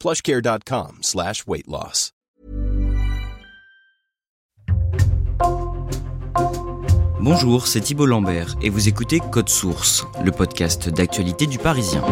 [0.00, 2.12] plushcare.com slash weight loss.
[7.20, 12.04] Bonjour, c'est Thibault Lambert et vous écoutez Code Source, le podcast d'actualité du Parisien.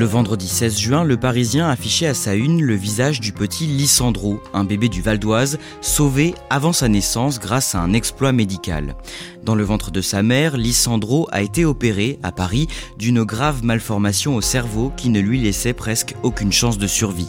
[0.00, 4.40] Le vendredi 16 juin, le Parisien affichait à sa une le visage du petit Lissandro,
[4.54, 8.94] un bébé du Val d'Oise, sauvé avant sa naissance grâce à un exploit médical.
[9.50, 14.36] Dans le ventre de sa mère, Lissandro a été opéré, à Paris, d'une grave malformation
[14.36, 17.26] au cerveau qui ne lui laissait presque aucune chance de survie.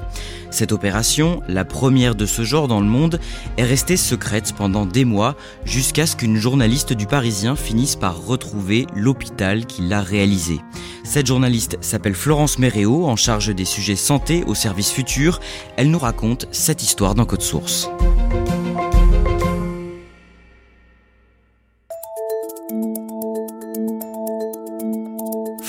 [0.52, 3.19] Cette opération, la première de ce genre dans le monde,
[3.58, 8.85] est restée secrète pendant des mois jusqu'à ce qu'une journaliste du Parisien finisse par retrouver
[8.95, 10.59] l'hôpital qui l'a réalisé.
[11.03, 15.39] Cette journaliste s'appelle Florence Méréo, en charge des sujets santé au service futur.
[15.75, 17.89] Elle nous raconte cette histoire dans Code Source.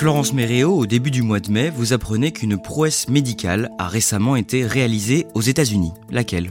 [0.02, 4.34] Florence Méréo, au début du mois de mai, vous apprenez qu'une prouesse médicale a récemment
[4.34, 5.92] été réalisée aux États-Unis.
[6.10, 6.50] Laquelle?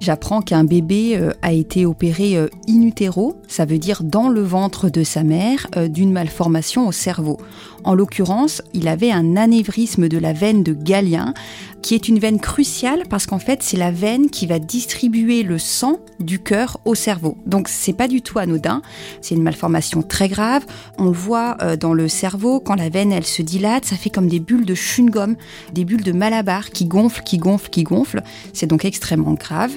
[0.00, 4.42] J'apprends qu'un bébé euh, a été opéré euh, in utero, ça veut dire dans le
[4.42, 7.36] ventre de sa mère, euh, d'une malformation au cerveau.
[7.84, 11.34] En l'occurrence, il avait un anévrisme de la veine de Galien,
[11.82, 15.58] qui est une veine cruciale parce qu'en fait, c'est la veine qui va distribuer le
[15.58, 17.38] sang du cœur au cerveau.
[17.46, 18.82] Donc, c'est pas du tout anodin.
[19.22, 20.66] C'est une malformation très grave.
[20.98, 24.28] On le voit dans le cerveau quand la veine elle se dilate, ça fait comme
[24.28, 25.36] des bulles de chewing-gum,
[25.72, 28.22] des bulles de malabar qui gonflent, qui gonflent, qui gonflent.
[28.52, 29.72] C'est donc extrêmement grave.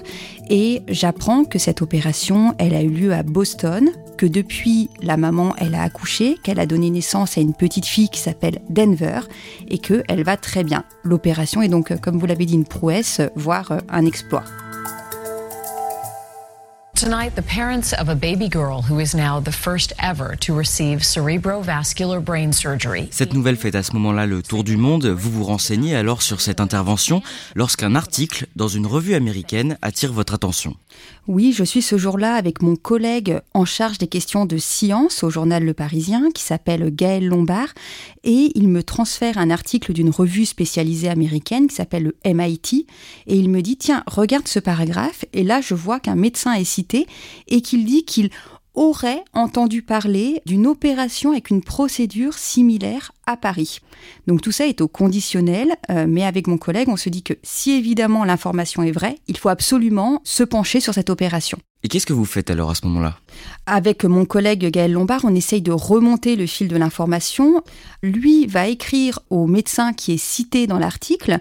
[0.50, 5.56] Et j'apprends que cette opération, elle a eu lieu à Boston, que depuis la maman,
[5.58, 9.22] elle a accouché, qu'elle a donné naissance à une petite qui s'appelle Denver
[9.68, 10.84] et qu'elle va très bien.
[11.04, 14.44] L'opération est donc, comme vous l'avez dit, une prouesse, voire un exploit.
[16.96, 21.04] Tonight, the parents of a baby girl who is now the first ever to receive
[21.04, 23.08] cerebrovascular brain surgery.
[23.10, 25.08] Cette nouvelle fait à ce moment-là le tour du monde.
[25.08, 27.24] Vous vous renseignez alors sur cette intervention
[27.56, 30.76] lorsqu'un article dans une revue américaine attire votre attention.
[31.28, 35.32] Oui, je suis ce jour-là avec mon collègue en charge des questions de science au
[35.32, 37.74] journal Le Parisien, qui s'appelle Gaël Lombard,
[38.24, 42.86] et il me transfère un article d'une revue spécialisée américaine qui s'appelle le MIT,
[43.26, 46.66] et il me dit, tiens, regarde ce paragraphe, et là je vois qu'un médecin est
[46.66, 46.83] cité,
[47.48, 48.30] et qu'il dit qu'il
[48.74, 53.80] aurait entendu parler d'une opération avec une procédure similaire à Paris.
[54.28, 57.34] Donc tout ça est au conditionnel, euh, mais avec mon collègue, on se dit que
[57.44, 61.60] si évidemment l'information est vraie, il faut absolument se pencher sur cette opération.
[61.84, 63.18] Et qu'est-ce que vous faites alors à ce moment-là?
[63.66, 67.62] Avec mon collègue Gaël Lombard, on essaye de remonter le fil de l'information.
[68.02, 71.40] Lui va écrire au médecin qui est cité dans l'article,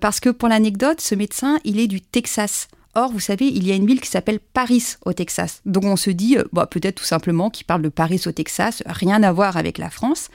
[0.00, 2.66] parce que pour l'anecdote, ce médecin, il est du Texas.
[2.94, 5.60] Or, vous savez, il y a une ville qui s'appelle Paris au Texas.
[5.66, 8.82] Donc on se dit, euh, bah, peut-être tout simplement qu'il parle de Paris au Texas,
[8.86, 10.28] rien à voir avec la France.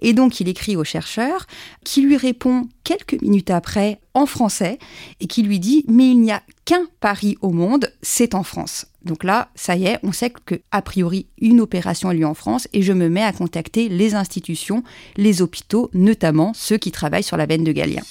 [0.00, 1.46] Et donc il écrit au chercheur,
[1.84, 4.78] qui lui répond quelques minutes après en français,
[5.20, 8.86] et qui lui dit, mais il n'y a qu'un Paris au monde, c'est en France.
[9.04, 12.34] Donc là, ça y est, on sait que a priori une opération a lieu en
[12.34, 14.82] France et je me mets à contacter les institutions,
[15.16, 18.02] les hôpitaux, notamment ceux qui travaillent sur la veine de Galien.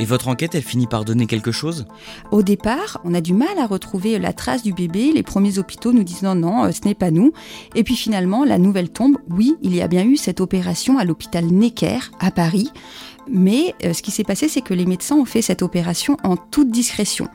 [0.00, 1.84] Et votre enquête, elle finit par donner quelque chose?
[2.30, 5.12] Au départ, on a du mal à retrouver la trace du bébé.
[5.14, 7.34] Les premiers hôpitaux nous disent non, non, euh, ce n'est pas nous.
[7.74, 9.18] Et puis finalement, la nouvelle tombe.
[9.28, 12.70] Oui, il y a bien eu cette opération à l'hôpital Necker à Paris.
[13.28, 16.38] Mais euh, ce qui s'est passé, c'est que les médecins ont fait cette opération en
[16.38, 17.28] toute discrétion.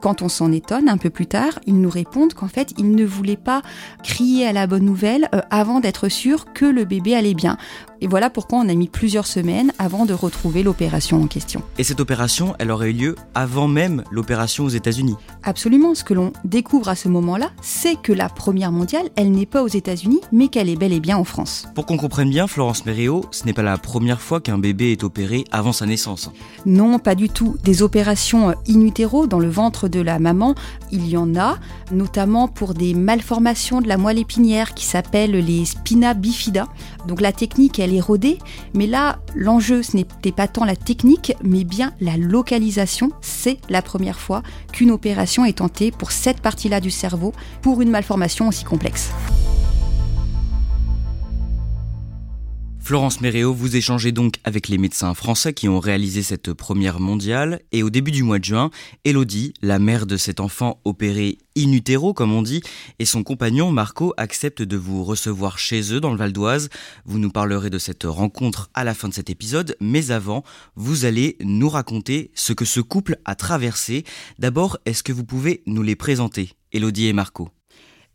[0.00, 3.04] Quand on s'en étonne un peu plus tard, ils nous répondent qu'en fait, ils ne
[3.04, 3.62] voulaient pas
[4.02, 7.56] crier à la bonne nouvelle euh, avant d'être sûr que le bébé allait bien.
[8.00, 11.62] Et voilà pourquoi on a mis plusieurs semaines avant de retrouver l'opération en question.
[11.78, 15.94] Et cette opération, elle aurait eu lieu avant même l'opération aux États-Unis Absolument.
[15.94, 19.62] Ce que l'on découvre à ce moment-là, c'est que la première mondiale, elle n'est pas
[19.62, 21.68] aux États-Unis, mais qu'elle est bel et bien en France.
[21.74, 25.04] Pour qu'on comprenne bien, Florence Méréo, ce n'est pas la première fois qu'un bébé est
[25.04, 26.30] opéré avant sa naissance.
[26.66, 27.56] Non, pas du tout.
[27.64, 30.54] Des opérations in utero dans le ventre de la maman,
[30.90, 31.58] il y en a,
[31.92, 36.68] notamment pour des malformations de la moelle épinière qui s'appellent les spina bifida.
[37.06, 38.38] Donc la technique, elle est rodée,
[38.74, 43.10] mais là, l'enjeu, ce n'était pas tant la technique, mais bien la localisation.
[43.20, 44.42] C'est la première fois
[44.72, 49.10] qu'une opération est tentée pour cette partie-là du cerveau pour une malformation aussi complexe.
[52.86, 57.58] Florence Méréo, vous échangez donc avec les médecins français qui ont réalisé cette première mondiale.
[57.72, 58.70] Et au début du mois de juin,
[59.04, 62.62] Elodie, la mère de cet enfant opéré in utero, comme on dit,
[63.00, 66.68] et son compagnon Marco acceptent de vous recevoir chez eux dans le Val d'Oise.
[67.06, 70.44] Vous nous parlerez de cette rencontre à la fin de cet épisode, mais avant,
[70.76, 74.04] vous allez nous raconter ce que ce couple a traversé.
[74.38, 77.50] D'abord, est-ce que vous pouvez nous les présenter, Elodie et Marco?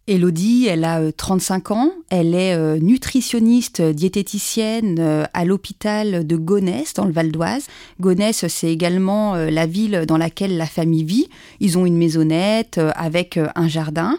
[0.08, 6.36] Elodie, elle a 35 euh, ans, elle est euh, nutritionniste diététicienne euh, à l'hôpital de
[6.36, 7.68] Gonesse dans le Val d'Oise.
[8.00, 11.30] Gonesse, c'est également la ville dans laquelle la famille vit.
[11.60, 14.18] Ils ont une maisonnette avec un jardin.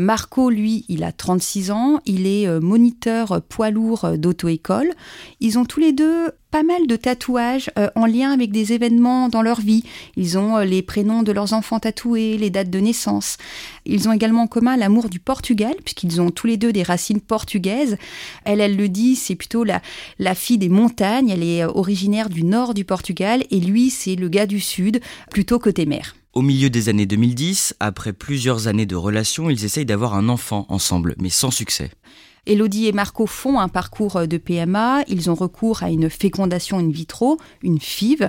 [0.00, 4.92] Marco, lui, il a 36 ans, il est euh, moniteur poids lourd euh, d'auto-école.
[5.40, 9.28] Ils ont tous les deux pas mal de tatouages euh, en lien avec des événements
[9.28, 9.82] dans leur vie.
[10.14, 13.38] Ils ont les prénoms de leurs enfants tatoués, les dates de naissance.
[13.86, 17.20] Ils ont également en commun l'amour du Portugal, puisqu'ils ont tous les deux des racines
[17.20, 17.98] portugaises.
[18.44, 19.82] Elle, elle le dit, c'est plutôt la,
[20.20, 24.28] la fille des montagnes, elle est originaire du nord du Portugal, et lui, c'est le
[24.28, 25.00] gars du sud,
[25.32, 26.14] plutôt côté mer.
[26.38, 30.66] Au milieu des années 2010, après plusieurs années de relations, ils essayent d'avoir un enfant
[30.68, 31.90] ensemble, mais sans succès.
[32.46, 36.90] Elodie et Marco font un parcours de PMA, ils ont recours à une fécondation in
[36.90, 38.28] vitro, une FIV,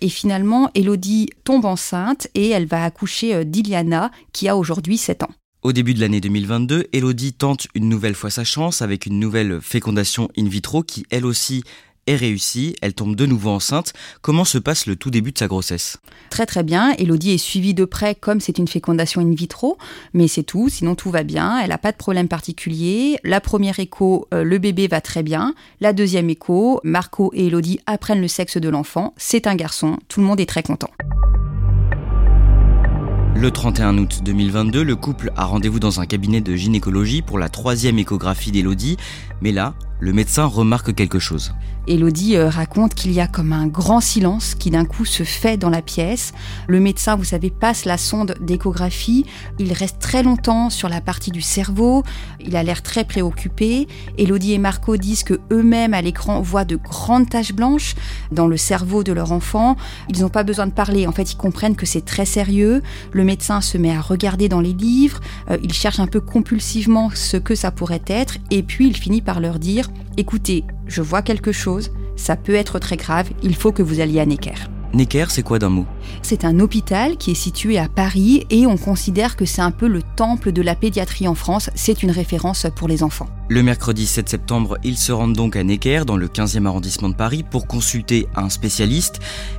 [0.00, 5.30] et finalement Elodie tombe enceinte et elle va accoucher d'Iliana qui a aujourd'hui 7 ans.
[5.62, 9.60] Au début de l'année 2022, Elodie tente une nouvelle fois sa chance avec une nouvelle
[9.60, 11.64] fécondation in vitro qui elle aussi
[12.06, 13.92] est réussie, elle tombe de nouveau enceinte.
[14.22, 15.98] Comment se passe le tout début de sa grossesse?
[16.30, 19.78] Très très bien, Elodie est suivie de près comme c'est une fécondation in vitro,
[20.14, 23.18] mais c'est tout, sinon tout va bien, elle n'a pas de problème particulier.
[23.24, 25.54] La première écho, euh, le bébé va très bien.
[25.80, 30.20] La deuxième écho, Marco et Elodie apprennent le sexe de l'enfant, c'est un garçon, tout
[30.20, 30.90] le monde est très content.
[33.36, 37.48] Le 31 août 2022, le couple a rendez-vous dans un cabinet de gynécologie pour la
[37.48, 38.98] troisième échographie d'Elodie,
[39.40, 41.54] mais là, le médecin remarque quelque chose.
[41.86, 45.56] Elodie euh, raconte qu'il y a comme un grand silence qui d'un coup se fait
[45.56, 46.32] dans la pièce.
[46.68, 49.26] Le médecin, vous savez, passe la sonde d'échographie.
[49.58, 52.02] Il reste très longtemps sur la partie du cerveau.
[52.38, 53.88] Il a l'air très préoccupé.
[54.18, 57.94] Elodie et Marco disent que eux-mêmes à l'écran voient de grandes taches blanches
[58.30, 59.76] dans le cerveau de leur enfant.
[60.08, 61.06] Ils n'ont pas besoin de parler.
[61.06, 62.82] En fait, ils comprennent que c'est très sérieux.
[63.12, 65.20] Le médecin se met à regarder dans les livres.
[65.50, 68.38] Euh, il cherche un peu compulsivement ce que ça pourrait être.
[68.50, 72.78] Et puis il finit par leur dire Écoutez, je vois quelque chose, ça peut être
[72.78, 74.68] très grave, il faut que vous alliez à Necker.
[74.92, 75.86] Necker, c'est quoi d'un mot?
[76.22, 79.86] C'est un hôpital qui est situé à Paris et on considère que c'est un peu
[79.86, 81.70] le temple de la pédiatrie en France.
[81.74, 83.28] C'est une référence pour les enfants.
[83.52, 87.16] Le mercredi 7 septembre, ils se rendent donc à Necker, dans le 15e arrondissement de
[87.16, 89.18] Paris, pour consulter un spécialiste.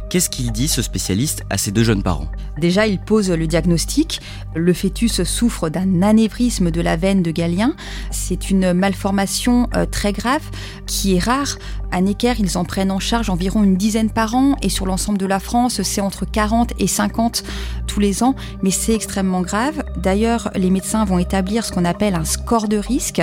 [0.09, 2.29] Qu'est-ce qu'il dit, ce spécialiste, à ses deux jeunes parents?
[2.57, 4.21] Déjà, il pose le diagnostic.
[4.55, 7.75] Le fœtus souffre d'un anévrisme de la veine de Galien.
[8.11, 10.43] C'est une malformation euh, très grave
[10.85, 11.57] qui est rare.
[11.91, 15.17] À Necker, ils en prennent en charge environ une dizaine par an et sur l'ensemble
[15.17, 17.43] de la France, c'est entre 40 et 50
[17.87, 19.83] tous les ans, mais c'est extrêmement grave.
[19.97, 23.21] D'ailleurs, les médecins vont établir ce qu'on appelle un score de risque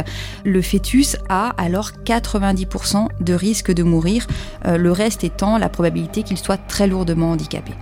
[0.62, 4.26] fœtus a alors 90% de risque de mourir,
[4.66, 7.72] euh, le reste étant la probabilité qu'il soit très lourdement handicapé.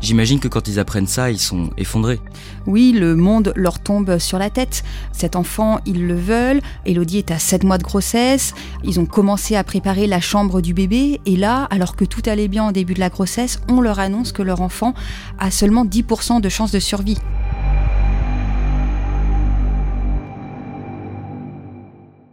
[0.00, 2.20] J'imagine que quand ils apprennent ça, ils sont effondrés.
[2.66, 4.84] Oui, le monde leur tombe sur la tête.
[5.12, 6.60] Cet enfant, ils le veulent.
[6.84, 8.54] Elodie est à 7 mois de grossesse.
[8.84, 11.20] Ils ont commencé à préparer la chambre du bébé.
[11.24, 14.32] Et là, alors que tout allait bien au début de la grossesse, on leur annonce
[14.32, 14.92] que leur enfant
[15.38, 17.18] a seulement 10% de chances de survie.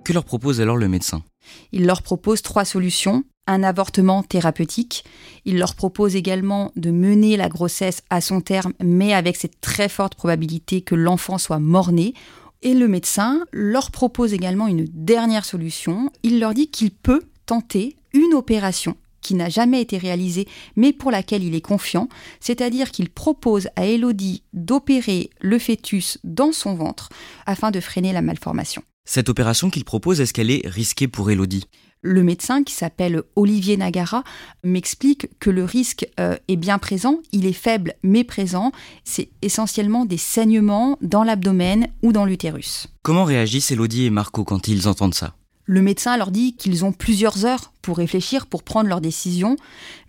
[0.04, 1.24] Que leur propose alors le médecin?
[1.72, 3.24] Il leur propose trois solutions.
[3.48, 5.04] Un avortement thérapeutique.
[5.46, 9.90] Il leur propose également de mener la grossesse à son terme, mais avec cette très
[9.90, 12.14] forte probabilité que l'enfant soit mort-né.
[12.62, 16.10] Et le médecin leur propose également une dernière solution.
[16.24, 21.10] Il leur dit qu'il peut tenter une opération qui n'a jamais été réalisée, mais pour
[21.10, 22.10] laquelle il est confiant,
[22.42, 27.10] c'est-à-dire qu'il propose à Elodie d'opérer le fœtus dans son ventre
[27.46, 28.84] afin de freiner la malformation.
[29.06, 31.66] Cette opération qu'il propose, est-ce qu'elle est risquée pour Elodie?
[32.02, 34.24] Le médecin, qui s'appelle Olivier Nagara,
[34.64, 38.72] m'explique que le risque euh, est bien présent, il est faible mais présent.
[39.04, 42.88] C'est essentiellement des saignements dans l'abdomen ou dans l'utérus.
[43.02, 45.36] Comment réagissent Elodie et Marco quand ils entendent ça?
[45.66, 49.56] Le médecin leur dit qu'ils ont plusieurs heures pour réfléchir, pour prendre leur décision,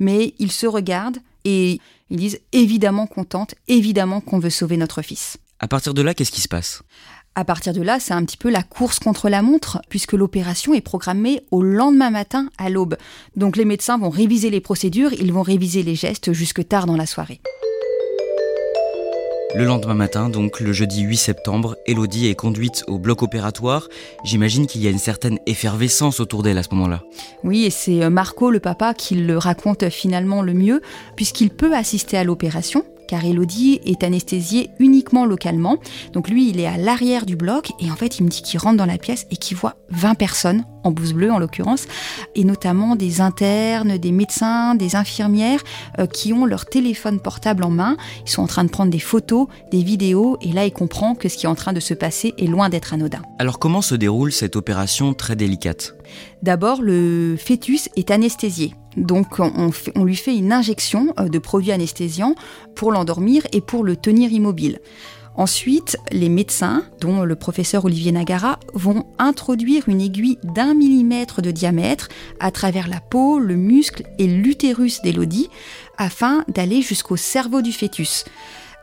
[0.00, 5.36] mais ils se regardent et ils disent évidemment contente, évidemment qu'on veut sauver notre fils.
[5.60, 6.82] À partir de là, qu'est-ce qui se passe?
[7.36, 10.74] À partir de là, c'est un petit peu la course contre la montre, puisque l'opération
[10.74, 12.96] est programmée au lendemain matin à l'aube.
[13.36, 16.96] Donc les médecins vont réviser les procédures, ils vont réviser les gestes jusque tard dans
[16.96, 17.40] la soirée.
[19.56, 23.88] Le lendemain matin, donc le jeudi 8 septembre, Elodie est conduite au bloc opératoire.
[24.24, 27.04] J'imagine qu'il y a une certaine effervescence autour d'elle à ce moment-là.
[27.44, 30.82] Oui, et c'est euh, Marco, le papa, qui le raconte finalement le mieux,
[31.14, 35.78] puisqu'il peut assister à l'opération car Elodie est anesthésiée uniquement localement.
[36.12, 38.60] Donc lui, il est à l'arrière du bloc et en fait, il me dit qu'il
[38.60, 41.86] rentre dans la pièce et qu'il voit 20 personnes, en blouse bleue en l'occurrence,
[42.34, 45.60] et notamment des internes, des médecins, des infirmières
[45.98, 47.96] euh, qui ont leur téléphone portable en main.
[48.26, 51.28] Ils sont en train de prendre des photos, des vidéos et là, il comprend que
[51.28, 53.22] ce qui est en train de se passer est loin d'être anodin.
[53.38, 55.94] Alors comment se déroule cette opération très délicate?
[56.42, 58.74] D'abord, le fœtus est anesthésié.
[58.96, 62.34] Donc on, lui fait une injection euh, de produits anesthésiants
[62.74, 64.80] pour l'endormir et pour le tenir immobile.
[65.36, 71.50] Ensuite, les médecins, dont le professeur Olivier Nagara, vont introduire une aiguille d'un millimètre de
[71.50, 72.08] diamètre
[72.38, 75.50] à travers la peau, le muscle et l'utérus d'Elodie
[75.98, 78.24] afin d'aller jusqu'au cerveau du fœtus.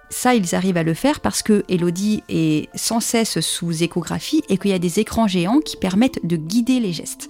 [0.09, 4.57] Ça, ils arrivent à le faire parce que Elodie est sans cesse sous échographie et
[4.57, 7.29] qu'il y a des écrans géants qui permettent de guider les gestes.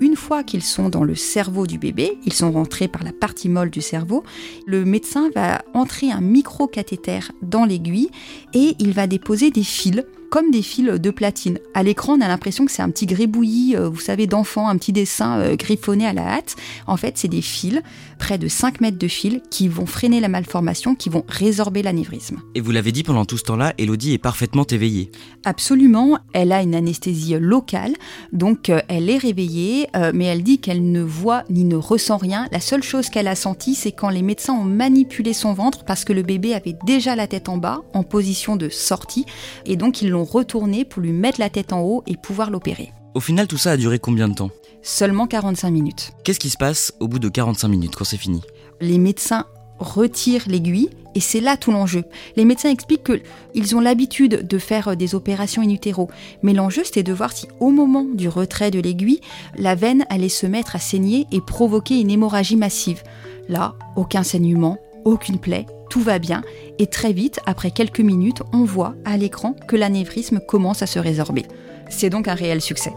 [0.00, 3.48] Une fois qu'ils sont dans le cerveau du bébé, ils sont rentrés par la partie
[3.48, 4.22] molle du cerveau,
[4.66, 8.10] le médecin va entrer un micro-cathéter dans l'aiguille
[8.54, 11.58] et il va déposer des fils comme des fils de platine.
[11.74, 14.76] À l'écran, on a l'impression que c'est un petit gribouillis, euh, vous savez, d'enfant, un
[14.76, 16.56] petit dessin euh, griffonné à la hâte.
[16.86, 17.80] En fait, c'est des fils,
[18.18, 22.40] près de 5 mètres de fils, qui vont freiner la malformation, qui vont résorber l'anévrisme.
[22.54, 25.10] Et vous l'avez dit, pendant tout ce temps-là, Elodie est parfaitement éveillée.
[25.44, 27.94] Absolument, elle a une anesthésie locale,
[28.32, 32.46] donc euh, elle est réveillée, mais elle dit qu'elle ne voit ni ne ressent rien.
[32.52, 36.04] La seule chose qu'elle a sentie, c'est quand les médecins ont manipulé son ventre, parce
[36.04, 39.26] que le bébé avait déjà la tête en bas, en position de sortie,
[39.66, 42.92] et donc ils l'ont retourner pour lui mettre la tête en haut et pouvoir l'opérer.
[43.14, 44.50] Au final, tout ça a duré combien de temps
[44.82, 46.12] Seulement 45 minutes.
[46.24, 48.42] Qu'est-ce qui se passe au bout de 45 minutes quand c'est fini
[48.80, 49.46] Les médecins
[49.78, 52.04] retirent l'aiguille et c'est là tout l'enjeu.
[52.36, 53.10] Les médecins expliquent
[53.52, 56.08] qu'ils ont l'habitude de faire des opérations in utero,
[56.42, 59.20] mais l'enjeu c'était de voir si au moment du retrait de l'aiguille,
[59.56, 63.02] la veine allait se mettre à saigner et provoquer une hémorragie massive.
[63.48, 66.42] Là, aucun saignement, aucune plaie, tout va bien,
[66.78, 70.98] et très vite, après quelques minutes, on voit à l'écran que l'anévrisme commence à se
[70.98, 71.46] résorber.
[71.88, 72.92] C'est donc un réel succès.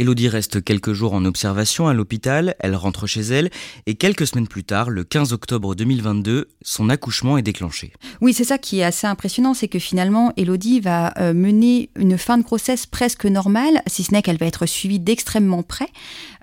[0.00, 3.50] Elodie reste quelques jours en observation à l'hôpital, elle rentre chez elle
[3.84, 7.92] et quelques semaines plus tard, le 15 octobre 2022, son accouchement est déclenché.
[8.22, 12.16] Oui, c'est ça qui est assez impressionnant, c'est que finalement Elodie va euh, mener une
[12.16, 15.88] fin de grossesse presque normale, si ce n'est qu'elle va être suivie d'extrêmement près.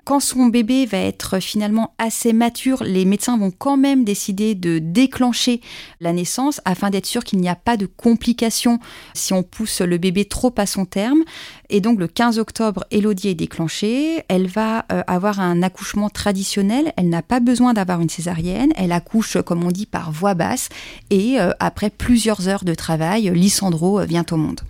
[0.08, 4.78] Quand son bébé va être finalement assez mature, les médecins vont quand même décider de
[4.78, 5.60] déclencher
[6.00, 8.78] la naissance afin d'être sûr qu'il n'y a pas de complications
[9.12, 11.24] si on pousse le bébé trop à son terme.
[11.68, 14.22] Et donc le 15 octobre, Elodie est déclenchée.
[14.28, 16.94] Elle va euh, avoir un accouchement traditionnel.
[16.96, 18.72] Elle n'a pas besoin d'avoir une césarienne.
[18.76, 20.70] Elle accouche, comme on dit, par voix basse.
[21.10, 24.62] Et euh, après plusieurs heures de travail, Lysandro vient au monde.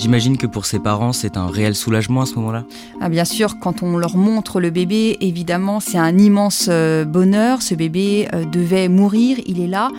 [0.00, 2.64] J'imagine que pour ses parents, c'est un réel soulagement à ce moment-là.
[3.02, 7.60] Ah, bien sûr, quand on leur montre le bébé, évidemment, c'est un immense euh, bonheur.
[7.60, 9.90] Ce bébé euh, devait mourir, il est là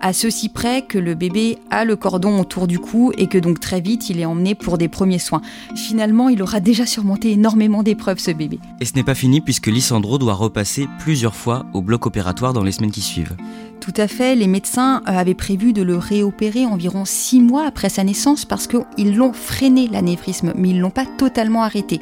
[0.00, 3.60] à ceci près que le bébé a le cordon autour du cou et que donc
[3.60, 5.42] très vite il est emmené pour des premiers soins.
[5.74, 8.58] Finalement, il aura déjà surmonté énormément d'épreuves ce bébé.
[8.80, 12.62] Et ce n'est pas fini puisque Lissandro doit repasser plusieurs fois au bloc opératoire dans
[12.62, 13.36] les semaines qui suivent.
[13.80, 17.88] Tout à fait, les médecins euh, avaient prévu de le réopérer environ six mois après
[17.88, 22.00] sa naissance parce qu'ils l'ont freiné l'anévrisme, mais ils ne l'ont pas totalement arrêté.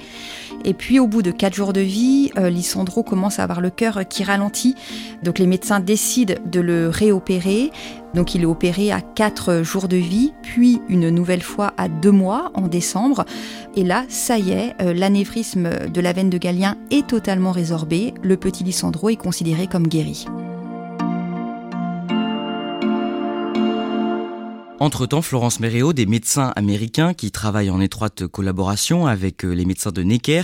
[0.65, 3.71] Et puis au bout de quatre jours de vie, euh, Lissandro commence à avoir le
[3.71, 4.75] cœur qui ralentit.
[5.23, 7.71] Donc les médecins décident de le réopérer.
[8.15, 12.13] Donc il est opéré à quatre jours de vie, puis une nouvelle fois à deux
[12.13, 13.25] mois en décembre.
[13.75, 18.15] Et là, ça y est, euh, l'anévrisme de la veine de Galien est totalement résorbé.
[18.23, 20.27] Le petit Lissandro est considéré comme guéri.
[24.79, 29.91] Entre-temps, Florence Méréo, des médecins américains qui travaillent en étroite collaboration avec euh, les médecins
[29.91, 30.43] de Necker,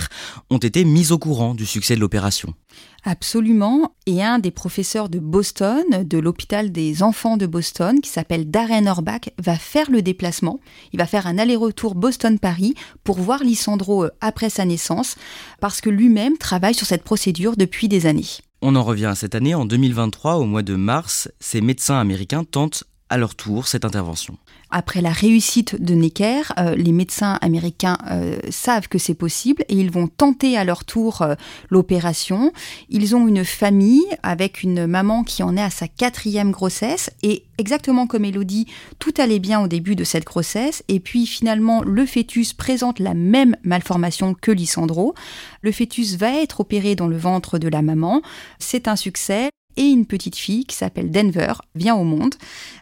[0.49, 2.55] ont été mis au courant du succès de l'opération.
[3.03, 3.93] Absolument.
[4.07, 8.87] Et un des professeurs de Boston, de l'hôpital des enfants de Boston, qui s'appelle Darren
[8.87, 10.59] Orbach, va faire le déplacement.
[10.93, 12.73] Il va faire un aller-retour Boston-Paris
[13.03, 15.15] pour voir Lissandro euh, après sa naissance,
[15.59, 18.25] parce que lui-même travaille sur cette procédure depuis des années.
[18.63, 22.45] On en revient à cette année, en 2023, au mois de mars, ces médecins américains
[22.45, 24.39] tentent à leur tour cette intervention.
[24.71, 29.75] Après la réussite de Necker, euh, les médecins américains euh, savent que c'est possible et
[29.75, 31.35] ils vont tenter à leur tour euh,
[31.69, 32.51] l'opération.
[32.89, 37.43] Ils ont une famille avec une maman qui en est à sa quatrième grossesse et
[37.59, 38.65] exactement comme Elodie,
[38.97, 43.13] tout allait bien au début de cette grossesse et puis finalement le fœtus présente la
[43.13, 45.13] même malformation que Lysandro.
[45.61, 48.23] Le fœtus va être opéré dans le ventre de la maman.
[48.57, 52.35] C'est un succès et une petite fille qui s'appelle Denver vient au monde.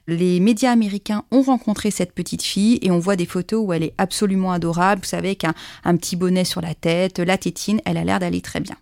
[0.07, 3.83] Les médias américains ont rencontré cette petite fille et on voit des photos où elle
[3.83, 7.81] est absolument adorable, vous savez, avec un, un petit bonnet sur la tête, la tétine,
[7.85, 8.75] elle a l'air d'aller très bien.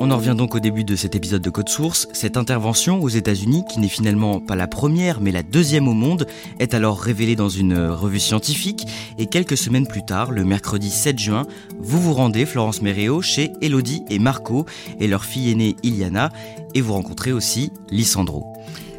[0.00, 2.06] On en revient donc au début de cet épisode de Code Source.
[2.12, 6.28] Cette intervention aux États-Unis, qui n'est finalement pas la première mais la deuxième au monde,
[6.60, 8.86] est alors révélée dans une revue scientifique
[9.18, 11.46] et quelques semaines plus tard, le mercredi 7 juin,
[11.80, 14.66] vous vous rendez, Florence Méréo, chez Elodie et Marco
[15.00, 16.30] et leur fille aînée Iliana
[16.74, 18.46] et vous rencontrez aussi Lissandro.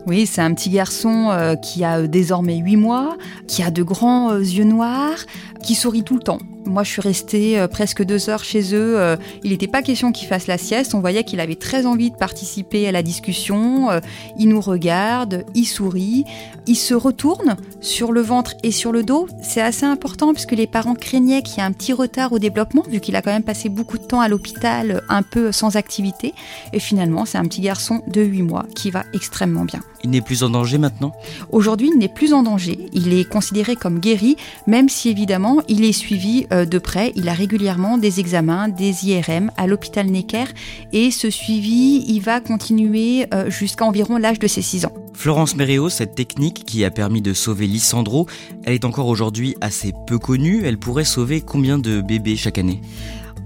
[0.05, 3.83] Oui, c'est un petit garçon euh, qui a euh, désormais 8 mois, qui a de
[3.83, 5.19] grands euh, yeux noirs,
[5.63, 6.39] qui sourit tout le temps.
[6.65, 9.17] Moi, je suis restée presque deux heures chez eux.
[9.43, 10.93] il n'était pas question qu'il fasse la sieste.
[10.93, 13.89] On voyait qu'il avait très envie de participer à la discussion.
[14.37, 16.25] il nous regarde, il sourit,
[16.67, 19.27] il se retourne sur le ventre et sur le dos.
[19.41, 22.83] C'est assez important puisque les parents craignaient qu'il y ait un petit retard au développement,
[22.87, 26.33] vu qu'il a quand même passé beaucoup de temps à l'hôpital, un peu sans activité.
[26.73, 29.81] Et finalement, c'est un petit garçon de 8 mois qui va extrêmement bien.
[30.03, 31.11] Il n'est plus en danger maintenant?
[31.51, 32.87] Aujourd'hui, il n'est plus en danger.
[32.93, 34.37] Il est considéré comme guéri,
[34.67, 37.11] même si évidemment, il est suivi euh, de près.
[37.15, 40.45] Il a régulièrement des examens, des IRM à l'hôpital Necker
[40.93, 44.93] et ce suivi, il va continuer euh, jusqu'à environ l'âge de ses 6 ans.
[45.13, 48.27] Florence Méréo, cette technique qui a permis de sauver Lissandro,
[48.63, 50.63] elle est encore aujourd'hui assez peu connue.
[50.63, 52.81] Elle pourrait sauver combien de bébés chaque année?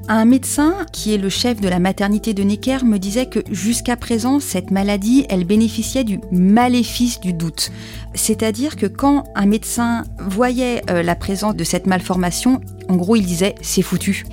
[0.10, 3.96] Un médecin qui est le chef de la maternité de Necker me disait que jusqu'à
[3.96, 7.72] présent, cette maladie, elle bénéficiait du maléfice du doute.
[8.14, 13.26] C'est-à-dire que quand un médecin voyait euh, la présence de cette malformation, en gros, il
[13.26, 14.26] disait c'est foutu.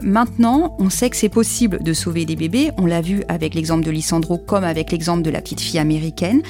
[0.00, 3.84] Maintenant, on sait que c'est possible de sauver des bébés, on l'a vu avec l'exemple
[3.84, 6.42] de Lissandro comme avec l'exemple de la petite fille américaine,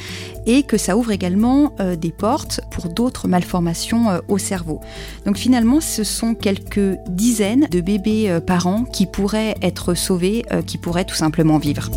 [0.46, 4.80] et que ça ouvre également euh, des portes pour d'autres malformations euh, au cerveau.
[5.24, 10.78] Donc finalement, ce sont quelques dizaines de bébés par an qui pourraient être sauvés, qui
[10.78, 11.90] pourraient tout simplement vivre.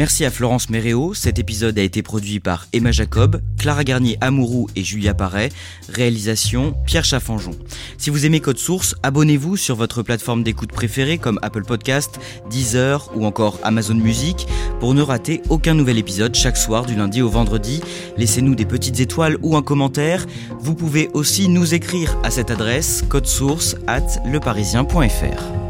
[0.00, 1.12] Merci à Florence Méréo.
[1.12, 5.50] Cet épisode a été produit par Emma Jacob, Clara Garnier Amourou et Julia Paré.
[5.90, 7.50] Réalisation Pierre Chaffanjon.
[7.98, 13.10] Si vous aimez Code Source, abonnez-vous sur votre plateforme d'écoute préférée comme Apple Podcast, Deezer
[13.14, 14.46] ou encore Amazon Music
[14.80, 17.82] pour ne rater aucun nouvel épisode chaque soir du lundi au vendredi.
[18.16, 20.24] Laissez-nous des petites étoiles ou un commentaire.
[20.60, 25.69] Vous pouvez aussi nous écrire à cette adresse source at leparisien.fr.